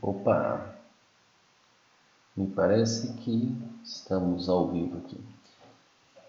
[0.00, 0.74] Opa!
[2.36, 5.20] Me parece que estamos ao vivo aqui.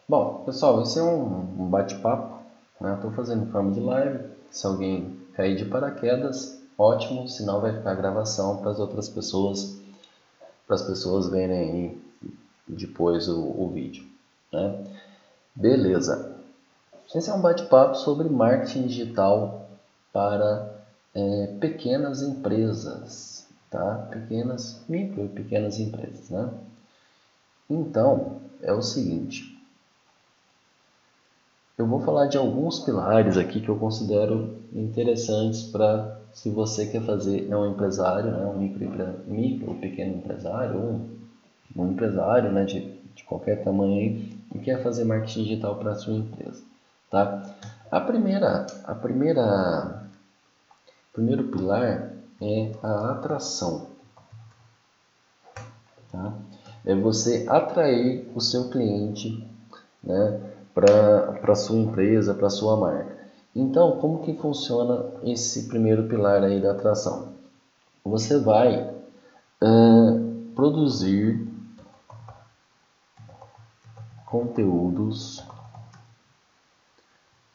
[0.08, 2.40] Bom, pessoal, esse é um, um bate-papo.
[2.82, 2.96] Né?
[2.96, 4.28] Estou fazendo em forma de live.
[4.50, 9.80] Se alguém cair de paraquedas, ótimo, senão vai ficar a gravação para as outras pessoas,
[10.66, 12.02] para as pessoas verem aí
[12.68, 14.04] depois o, o vídeo.
[14.52, 14.84] Né?
[15.54, 16.38] Beleza.
[17.14, 19.70] Esse é um bate-papo sobre marketing digital
[20.12, 20.80] para
[21.14, 23.14] é, pequenas empresas,
[23.70, 24.08] tá?
[24.12, 26.52] Pequenas, micro e pequenas empresas, né?
[27.70, 29.58] Então, é o seguinte.
[31.78, 37.02] Eu vou falar de alguns pilares aqui que eu considero interessantes para se você quer
[37.04, 38.86] fazer, é um empresário, né, um micro,
[39.26, 41.18] micro ou pequeno empresário, um,
[41.76, 42.82] um empresário né, de,
[43.16, 46.62] de qualquer tamanho e quer fazer marketing digital para sua empresa.
[47.10, 47.44] Tá?
[47.90, 50.10] A primeira, a primeira
[51.14, 53.88] primeiro pilar é a atração.
[56.12, 56.34] Tá?
[56.86, 59.46] É você atrair o seu cliente
[60.04, 60.40] né,
[60.74, 63.18] para a sua empresa, para a sua marca.
[63.56, 67.34] Então, como que funciona esse primeiro pilar aí da atração?
[68.04, 68.90] Você vai
[69.62, 71.48] uh, produzir
[74.26, 75.44] conteúdos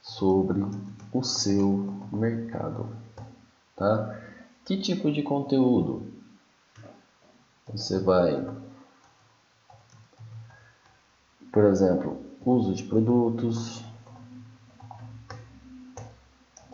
[0.02, 0.64] sobre
[1.12, 2.88] o seu mercado.
[3.76, 4.23] Tá?
[4.64, 6.06] Que tipo de conteúdo?
[7.70, 8.42] Você vai,
[11.52, 13.84] por exemplo, uso de produtos,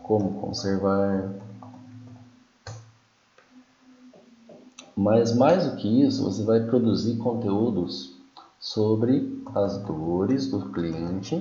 [0.04, 1.32] como conservar.
[4.96, 8.16] Mas mais do que isso, você vai produzir conteúdos
[8.60, 11.36] sobre as dores do cliente.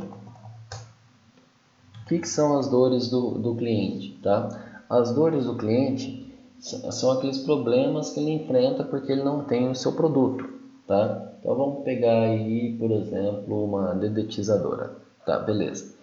[2.02, 4.18] O que, que são as dores do, do cliente?
[4.24, 4.84] Tá?
[4.90, 6.29] As dores do cliente
[6.60, 10.48] são aqueles problemas que ele enfrenta porque ele não tem o seu produto,
[10.88, 11.32] tá?
[11.40, 14.92] Então vamos pegar aí, por exemplo, uma dedetizadora,
[15.26, 15.40] tá?
[15.40, 15.96] Beleza.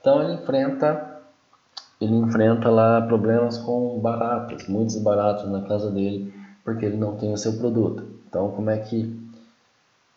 [0.00, 1.20] Então ele enfrenta,
[2.00, 6.32] ele enfrenta lá problemas com baratas, muitos baratos na casa dele
[6.64, 8.04] porque ele não tem o seu produto.
[8.28, 9.18] Então como é que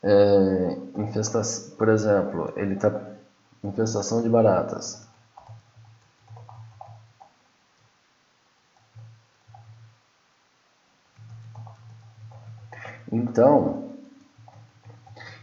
[0.04, 3.16] é, infestação, por exemplo, ele está
[3.64, 5.05] infestação de baratas.
[13.16, 13.92] Então,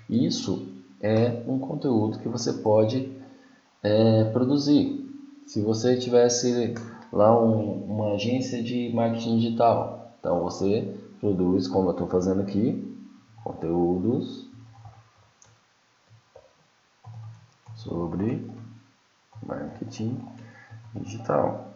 [0.06, 0.68] isso
[1.00, 3.10] é um conteúdo que você pode
[3.82, 5.10] é, produzir.
[5.46, 6.74] Se você tivesse
[7.10, 12.94] lá um, uma agência de marketing digital, então você produz, como eu estou fazendo aqui,
[13.42, 14.46] conteúdos
[17.74, 18.50] sobre
[19.42, 20.20] marketing
[20.94, 21.72] digital.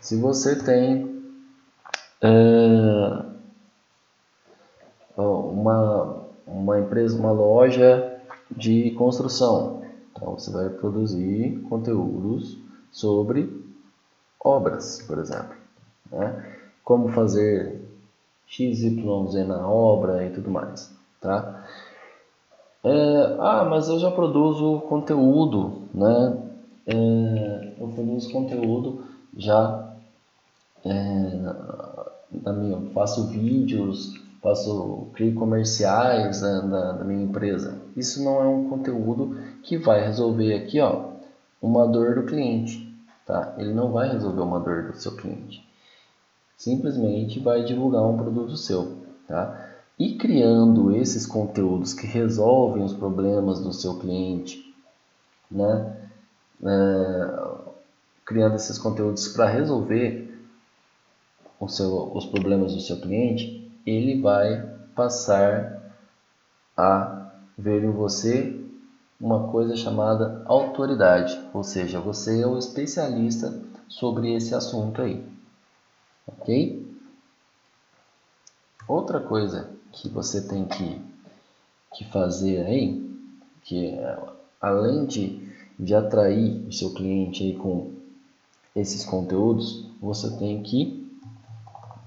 [0.00, 1.20] Se você tem
[2.22, 3.30] é,
[5.60, 8.20] uma, uma empresa, uma loja
[8.50, 9.82] de construção.
[10.10, 12.58] Então você vai produzir conteúdos
[12.90, 13.48] sobre
[14.42, 15.54] obras, por exemplo.
[16.10, 16.56] Né?
[16.84, 17.80] Como fazer
[18.48, 20.92] XYZ na obra e tudo mais.
[21.20, 21.64] Tá?
[22.82, 26.42] É, ah, mas eu já produzo conteúdo, né?
[26.86, 29.04] É, eu produzo conteúdo
[29.36, 29.94] já
[30.84, 30.92] é,
[32.42, 37.80] na minha, faço vídeos faço crio comerciais né, da, da, minha empresa.
[37.96, 41.10] Isso não é um conteúdo que vai resolver aqui, ó,
[41.60, 42.94] uma dor do cliente,
[43.26, 43.54] tá?
[43.58, 45.66] Ele não vai resolver uma dor do seu cliente.
[46.56, 49.68] Simplesmente vai divulgar um produto seu, tá?
[49.98, 54.74] E criando esses conteúdos que resolvem os problemas do seu cliente,
[55.50, 55.96] né?
[56.62, 57.70] É,
[58.24, 60.30] criando esses conteúdos para resolver
[61.68, 64.60] seu, os problemas do seu cliente, ele vai
[64.94, 65.82] passar
[66.76, 68.58] a ver em você
[69.20, 75.22] uma coisa chamada autoridade, ou seja, você é o especialista sobre esse assunto aí,
[76.26, 76.88] ok?
[78.88, 81.00] Outra coisa que você tem que,
[81.94, 83.10] que fazer aí,
[83.62, 84.18] que é,
[84.60, 87.92] além de, de atrair o seu cliente aí com
[88.74, 91.06] esses conteúdos, você tem que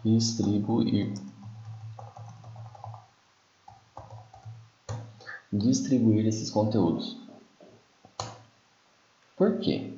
[0.04, 1.14] distribuir.
[5.54, 7.18] Distribuir esses conteúdos.
[9.38, 9.94] Por quê?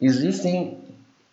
[0.00, 0.84] Existem,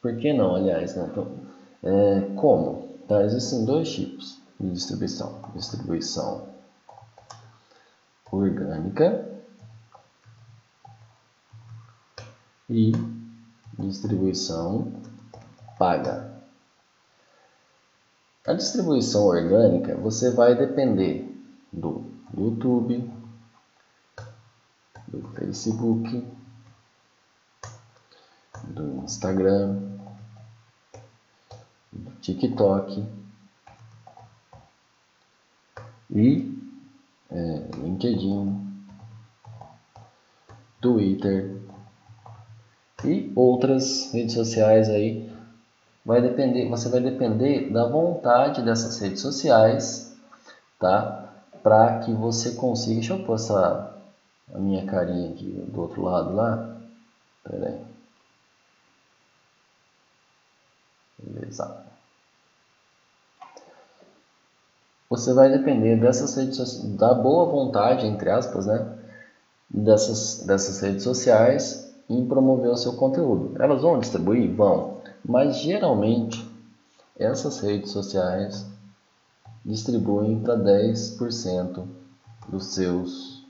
[0.01, 1.07] por que não, aliás, né?
[1.11, 1.35] Então,
[1.81, 2.87] é, como?
[3.07, 3.23] Tá?
[3.23, 5.41] Existem dois tipos de distribuição.
[5.55, 6.47] Distribuição
[8.31, 9.29] orgânica
[12.69, 12.91] e
[13.77, 14.91] distribuição
[15.77, 16.31] paga.
[18.45, 21.32] A distribuição orgânica você vai depender
[21.73, 22.05] do
[22.37, 23.11] YouTube,
[25.07, 26.27] do Facebook,
[28.63, 29.81] do Instagram,
[31.91, 33.05] do TikTok
[36.11, 36.53] e
[37.31, 38.85] é, LinkedIn,
[40.79, 41.57] Twitter
[43.03, 45.31] e outras redes sociais aí.
[46.05, 50.15] Vai depender, você vai depender da vontade dessas redes sociais,
[50.77, 51.32] tá?
[51.63, 52.95] Para que você consiga.
[52.95, 53.97] Deixa eu postar
[54.53, 56.77] a minha carinha aqui do outro lado lá.
[57.43, 57.81] Pera aí.
[61.17, 61.83] Beleza.
[65.09, 68.85] Você vai depender dessas redes sociais, da boa vontade, entre aspas, né?
[69.69, 73.55] Dessas, dessas redes sociais em promover o seu conteúdo.
[73.61, 74.53] Elas vão distribuir?
[74.53, 75.01] Vão.
[75.23, 76.45] Mas geralmente
[77.17, 78.65] essas redes sociais
[79.65, 81.85] distribuem para 10%
[82.49, 83.45] dos seus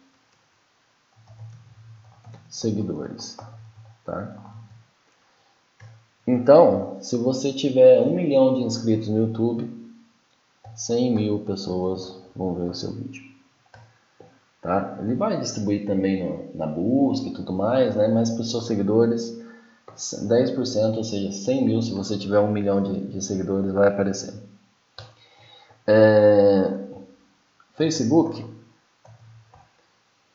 [2.50, 3.38] seguidores,
[4.06, 4.54] tá?
[6.26, 9.70] Então, se você tiver um milhão de inscritos no YouTube,
[10.76, 13.24] 100 mil pessoas vão ver o seu vídeo.
[14.62, 14.98] Tá?
[15.02, 18.08] Ele vai distribuir também no, na busca e tudo mais, né?
[18.08, 19.38] mas para os seus seguidores,
[19.94, 24.34] 10%, ou seja, 100 mil, se você tiver um milhão de, de seguidores, vai aparecer.
[25.88, 26.84] É...
[27.76, 28.46] Facebook,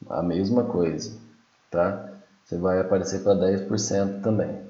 [0.08, 1.16] a mesma coisa,
[1.70, 2.08] tá?
[2.44, 4.68] Você vai aparecer para 10% também.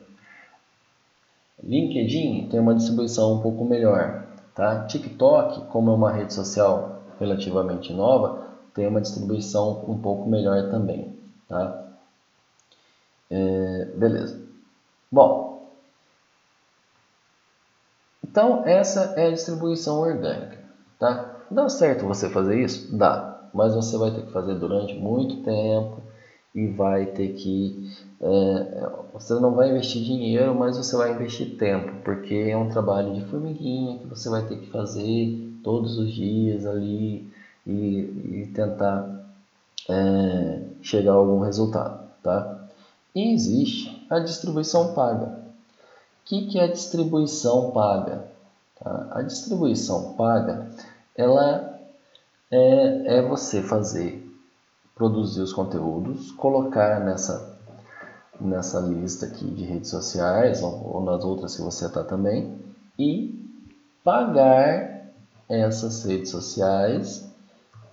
[1.62, 4.26] LinkedIn tem uma distribuição um pouco melhor.
[4.54, 4.84] Tá?
[4.86, 11.16] TikTok, como é uma rede social relativamente nova, tem uma distribuição um pouco melhor também.
[11.48, 11.88] Tá?
[13.30, 14.40] É, beleza.
[15.10, 15.70] Bom,
[18.24, 20.58] então essa é a distribuição orgânica.
[20.98, 21.36] Tá?
[21.50, 22.94] Dá certo você fazer isso?
[22.96, 26.02] Dá, mas você vai ter que fazer durante muito tempo
[26.54, 27.90] e vai ter que.
[28.20, 33.14] É, você não vai investir dinheiro, mas você vai investir tempo, porque é um trabalho
[33.14, 37.30] de formiguinha que você vai ter que fazer todos os dias ali
[37.66, 39.08] e, e tentar
[39.88, 42.08] é, chegar a algum resultado.
[42.22, 42.68] Tá?
[43.14, 45.26] E existe a distribuição paga.
[45.26, 48.28] O que, que é a distribuição paga?
[49.10, 50.70] A distribuição paga
[51.16, 51.78] ela
[52.50, 54.24] é, é você fazer
[54.98, 57.56] produzir os conteúdos, colocar nessa,
[58.40, 62.58] nessa lista aqui de redes sociais ou, ou nas outras que você está também
[62.98, 63.48] e
[64.02, 65.06] pagar
[65.48, 67.30] essas redes sociais,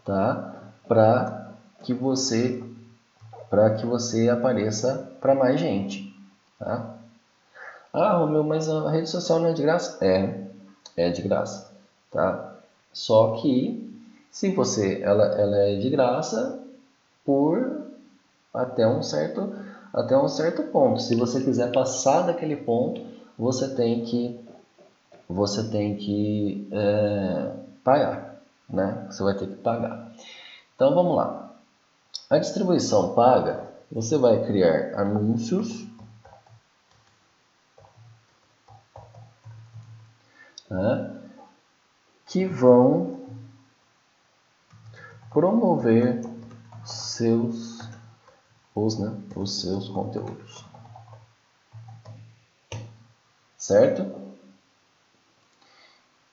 [0.03, 0.73] tá?
[0.87, 1.53] Para
[1.83, 2.63] que você
[3.49, 6.11] para que você apareça para mais gente,
[6.57, 6.95] tá?
[7.93, 10.03] Ah, Romeu, mas a rede social não é de graça?
[10.03, 10.45] É,
[10.95, 11.71] é de graça,
[12.11, 12.55] tá?
[12.93, 13.85] Só que
[14.31, 16.61] se você ela, ela é de graça,
[17.25, 17.85] por
[18.53, 19.53] até um certo
[19.93, 21.01] até um certo ponto.
[21.01, 23.01] Se você quiser passar daquele ponto,
[23.37, 24.39] você tem que
[25.27, 27.51] você tem que é,
[27.83, 29.07] pagar, né?
[29.09, 30.11] Você vai ter que pagar.
[30.75, 31.55] Então vamos lá.
[32.29, 35.87] A distribuição paga, você vai criar anúncios
[40.69, 41.21] né,
[42.25, 43.19] que vão
[45.31, 46.21] promover
[46.83, 47.79] seus
[48.75, 50.65] os, né, os seus conteúdos.
[53.57, 54.25] Certo?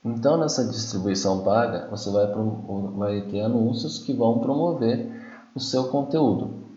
[0.03, 5.09] Então, nessa distribuição paga, você vai, vai ter anúncios que vão promover
[5.55, 6.67] o seu conteúdo.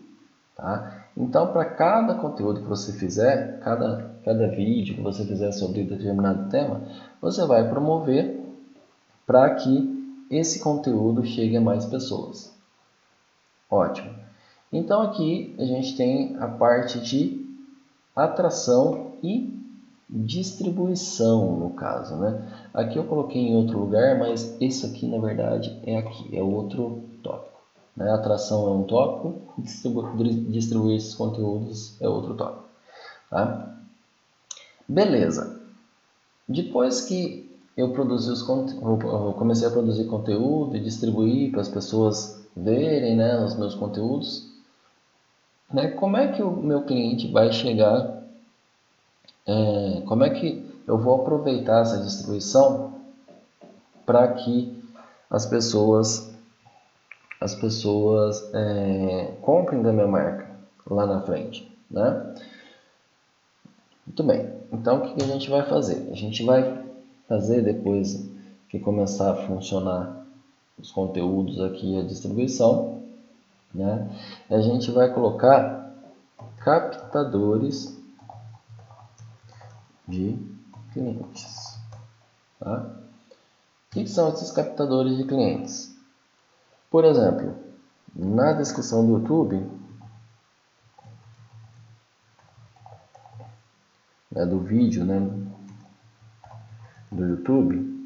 [0.55, 0.96] Tá?
[1.17, 6.47] Então, para cada conteúdo que você fizer, cada, cada vídeo que você fizer sobre determinado
[6.49, 6.83] tema,
[7.19, 8.39] você vai promover
[9.25, 9.97] para que
[10.29, 12.55] esse conteúdo chegue a mais pessoas.
[13.69, 14.13] Ótimo.
[14.71, 17.45] Então aqui a gente tem a parte de
[18.15, 19.57] atração e
[20.09, 22.69] distribuição no caso, né?
[22.73, 27.03] Aqui eu coloquei em outro lugar, mas isso aqui na verdade é aqui, é outro
[27.21, 27.56] tópico.
[27.97, 28.11] Né?
[28.11, 30.07] Atração é um tópico, distribu
[30.49, 32.65] distribuir esses conteúdos é outro tópico.
[33.29, 33.75] Tá?
[34.87, 35.59] Beleza.
[36.47, 43.15] Depois que eu produzi os comecei a produzir conteúdo e distribuir para as pessoas verem
[43.15, 44.47] né, os meus conteúdos,
[45.71, 48.23] né, como é que o meu cliente vai chegar,
[49.45, 52.95] é, como é que eu vou aproveitar essa distribuição
[54.05, 54.73] para que
[55.29, 56.33] as pessoas
[57.39, 60.49] as pessoas é, comprem da minha marca
[60.89, 62.35] lá na frente, né?
[64.05, 64.51] Muito bem.
[64.71, 66.09] Então o que a gente vai fazer?
[66.11, 66.83] A gente vai
[67.27, 68.29] fazer depois
[68.69, 70.25] que começar a funcionar
[70.77, 73.03] os conteúdos aqui, a distribuição,
[73.73, 74.09] né?
[74.49, 75.93] a gente vai colocar
[76.59, 77.97] captadores
[80.07, 80.37] de
[80.93, 81.77] clientes.
[82.59, 82.85] Tá?
[83.87, 85.96] O que são esses captadores de clientes?
[86.89, 87.53] Por exemplo,
[88.15, 89.69] na descrição do YouTube,
[94.35, 95.19] é do vídeo, né,
[97.11, 97.97] do YouTube,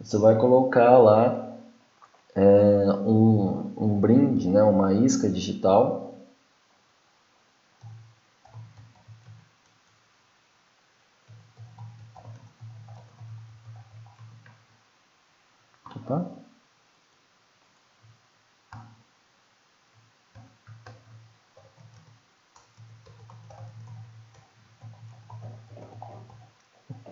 [0.00, 1.56] você vai colocar lá
[2.34, 6.01] é, um, um brinde, né, uma isca digital
[16.02, 16.26] Opa.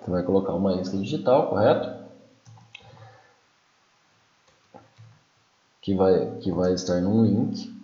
[0.01, 2.01] Você vai colocar uma isca digital, correto?
[5.81, 7.79] Que vai, que vai estar num link.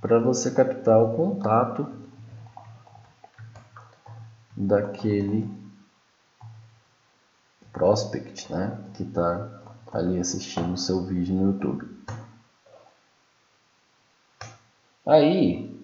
[0.00, 2.01] Para você captar o contato
[4.72, 5.46] daquele
[7.70, 9.60] prospect, né, que está
[9.92, 11.86] ali assistindo o seu vídeo no YouTube.
[15.06, 15.78] Aí,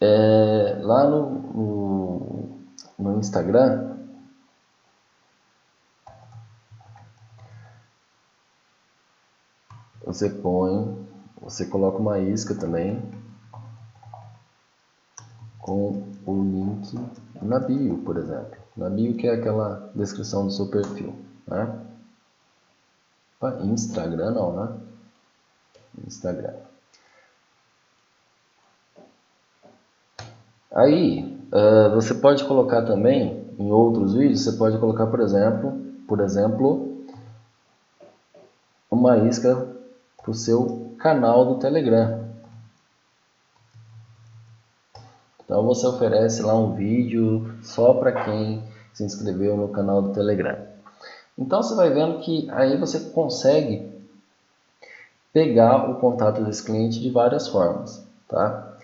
[0.00, 2.60] é, lá no, no,
[2.98, 3.98] no Instagram,
[10.06, 11.06] você põe,
[11.38, 13.02] você coloca uma isca também
[15.58, 16.96] com o link
[17.42, 18.56] na bio, por exemplo.
[18.76, 21.14] Na bio que é aquela descrição do seu perfil,
[21.46, 21.78] né?
[23.62, 24.68] Instagram não, né?
[26.06, 26.54] Instagram.
[30.74, 36.20] Aí, uh, você pode colocar também, em outros vídeos, você pode colocar, por exemplo, por
[36.20, 37.04] exemplo,
[38.90, 39.68] uma isca
[40.16, 42.21] para o seu canal do Telegram.
[45.52, 48.62] Então você oferece lá um vídeo só para quem
[48.94, 50.56] se inscreveu no canal do Telegram.
[51.38, 53.86] Então você vai vendo que aí você consegue
[55.30, 58.78] pegar o contato desse cliente de várias formas, tá?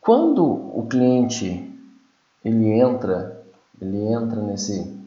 [0.00, 1.70] Quando o cliente
[2.42, 3.44] ele entra,
[3.82, 4.98] ele entra nesse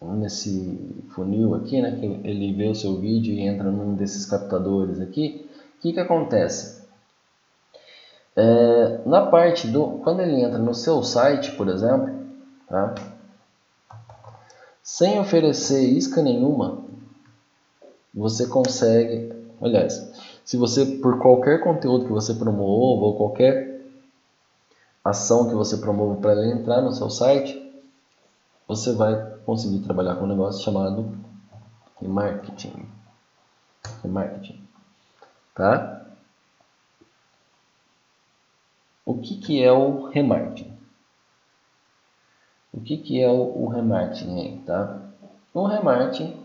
[0.00, 0.78] nesse
[1.10, 5.50] funil aqui, né, que ele vê o seu vídeo e entra num desses captadores aqui,
[5.76, 6.79] o que que acontece?
[8.42, 12.08] É, na parte do, quando ele entra no seu site, por exemplo,
[12.66, 12.94] tá?
[14.82, 16.82] sem oferecer isca nenhuma,
[18.14, 19.30] você consegue,
[19.60, 20.10] aliás,
[20.42, 23.78] se você por qualquer conteúdo que você promova ou qualquer
[25.04, 27.60] ação que você promova para ele entrar no seu site,
[28.66, 31.12] você vai conseguir trabalhar com um negócio chamado
[32.00, 32.88] remarketing.
[34.02, 34.66] Remarketing,
[35.54, 35.99] tá?
[39.10, 40.70] O que, que é o remarketing?
[42.72, 45.02] O que, que é o, o remarketing tá?
[45.52, 46.38] O remarketing,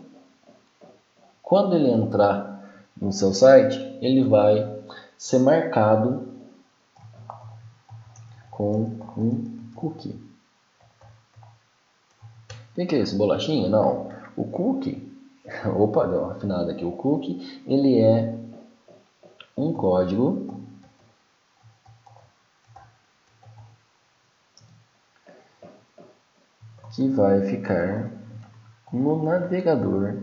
[1.40, 4.82] quando ele entrar no seu site, ele vai
[5.16, 6.26] ser marcado
[8.50, 10.20] com um cookie.
[12.76, 13.16] O que é isso?
[13.16, 13.68] Bolachinha?
[13.68, 14.08] Não.
[14.36, 15.08] O cookie,
[15.78, 16.84] opa, deu uma afinada aqui.
[16.84, 18.36] O cookie, ele é
[19.56, 20.65] um código
[26.96, 28.10] que vai ficar
[28.90, 30.16] no navegador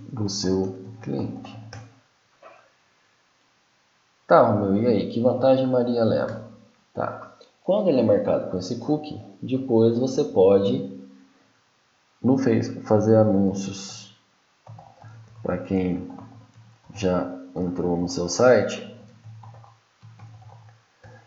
[0.00, 1.54] do seu cliente.
[4.26, 5.10] Tá, Romeu, e aí?
[5.10, 6.48] Que vantagem Maria leva?
[6.94, 7.36] Tá.
[7.62, 10.98] Quando ele é marcado com esse cookie, depois você pode
[12.22, 14.18] no Facebook fazer anúncios
[15.42, 16.10] para quem
[16.94, 18.98] já entrou no seu site.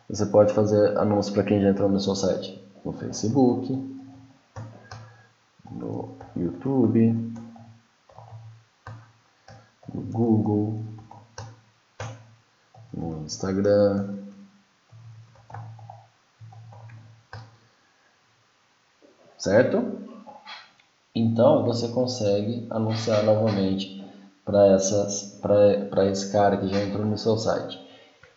[0.09, 3.71] Você pode fazer anúncios para quem já entrou no seu site no Facebook,
[5.71, 7.33] no YouTube,
[9.93, 10.83] no Google,
[12.93, 14.17] no Instagram.
[19.37, 20.03] Certo?
[21.13, 24.01] Então você consegue anunciar novamente
[24.45, 24.75] para
[26.09, 27.77] esse cara que já entrou no seu site.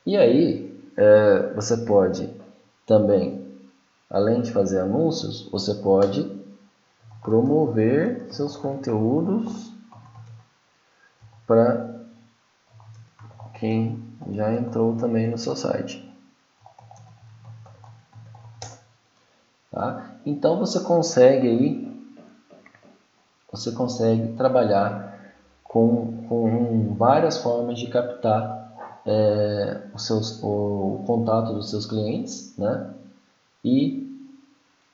[0.04, 2.28] E aí é, você pode
[2.86, 3.45] também
[4.08, 6.30] Além de fazer anúncios, você pode
[7.22, 9.74] promover seus conteúdos
[11.46, 11.96] para
[13.54, 16.06] quem já entrou também no seu site.
[19.70, 20.12] Tá?
[20.24, 22.02] Então você consegue aí,
[23.50, 25.34] você consegue trabalhar
[25.64, 28.72] com, com várias formas de captar
[29.04, 32.94] é, os seus, o, o contato dos seus clientes, né?
[33.66, 34.06] E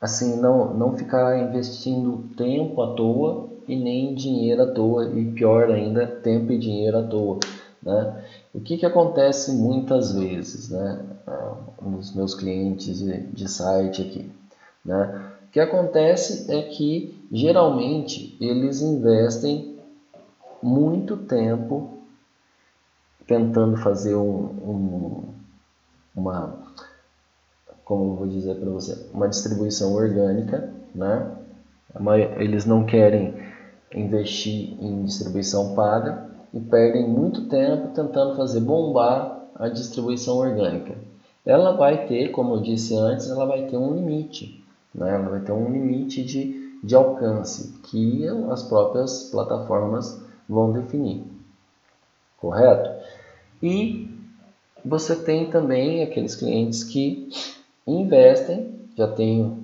[0.00, 5.70] assim não, não ficar investindo tempo à toa e nem dinheiro à toa e pior
[5.70, 7.38] ainda tempo e dinheiro à toa
[7.82, 8.24] né?
[8.54, 11.04] O que que acontece muitas vezes né?
[11.82, 14.30] Nos meus clientes de, de site aqui
[14.82, 15.32] né?
[15.48, 19.76] O que acontece é que geralmente eles investem
[20.62, 21.98] muito tempo
[23.26, 25.24] tentando fazer um, um
[26.14, 26.54] uma
[27.84, 31.30] como eu vou dizer para você, uma distribuição orgânica, né?
[32.38, 33.34] Eles não querem
[33.94, 40.96] investir em distribuição paga e perdem muito tempo tentando fazer bombar a distribuição orgânica.
[41.44, 45.14] Ela vai ter, como eu disse antes, ela vai ter um limite, né?
[45.14, 51.24] Ela vai ter um limite de, de alcance que as próprias plataformas vão definir,
[52.38, 52.90] correto?
[53.62, 54.08] E
[54.84, 57.28] você tem também aqueles clientes que
[57.86, 59.56] investem, já têm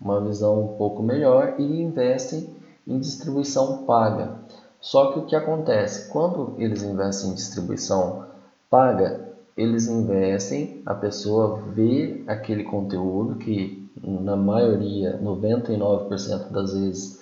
[0.00, 2.48] uma visão um pouco melhor e investem
[2.86, 4.38] em distribuição paga.
[4.80, 6.10] Só que o que acontece?
[6.10, 8.26] Quando eles investem em distribuição
[8.70, 17.20] paga, eles investem, a pessoa vê aquele conteúdo que na maioria, 99% das vezes,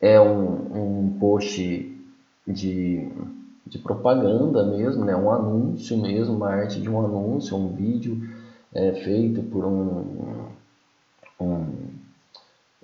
[0.00, 1.94] é um, um post
[2.46, 3.08] de,
[3.66, 5.14] de propaganda mesmo, né?
[5.14, 8.18] um anúncio mesmo, uma arte de um anúncio, um vídeo
[8.74, 10.46] é, feito por um,
[11.40, 11.66] um,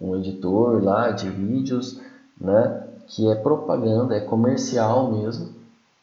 [0.00, 2.00] um editor lá de vídeos,
[2.40, 5.54] né, que é propaganda, é comercial mesmo,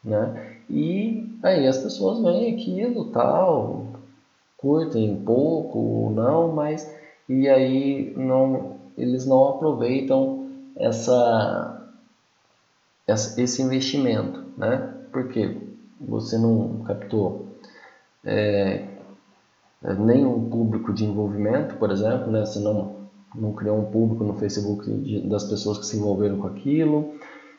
[0.02, 3.86] né, e aí as pessoas veem aquilo, tal,
[4.56, 6.90] curtem pouco ou não, mas
[7.28, 11.86] e aí não, eles não aproveitam essa,
[13.06, 15.56] esse investimento, né, porque
[16.00, 17.46] você não captou
[18.24, 18.93] é,
[19.84, 22.44] é, nem um público de envolvimento, por exemplo, né?
[22.44, 22.96] você não,
[23.34, 27.12] não criou um público no Facebook de, das pessoas que se envolveram com aquilo,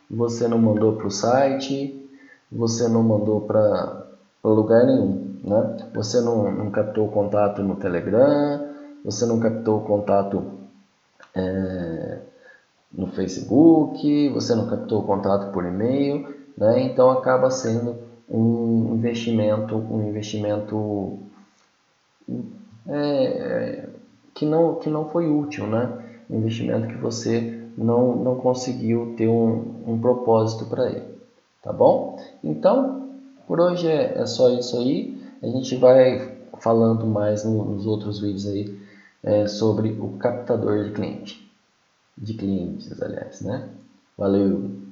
[0.10, 2.10] você não mandou para o site,
[2.52, 4.08] você não mandou para
[4.44, 5.90] lugar nenhum, né?
[5.94, 8.70] você não, não captou contato no Telegram,
[9.04, 10.44] você não captou contato
[11.36, 12.20] é,
[12.92, 16.82] no Facebook, você não captou contato por e-mail, né?
[16.82, 21.20] então acaba sendo um investimento, um investimento
[22.88, 23.90] é,
[24.34, 26.24] que, não, que não foi útil, né?
[26.30, 31.06] Um investimento que você não, não conseguiu ter um, um propósito para ele,
[31.62, 32.20] tá bom?
[32.44, 33.10] Então,
[33.48, 35.16] por hoje é, é, só isso aí.
[35.42, 38.80] A gente vai falando mais no, nos outros vídeos aí
[39.24, 41.52] é, sobre o captador de cliente,
[42.18, 43.70] de clientes, aliás, né?
[44.18, 44.85] Valeu!